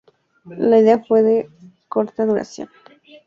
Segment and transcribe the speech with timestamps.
[0.45, 1.47] La idea fue de
[1.87, 2.67] corta duración.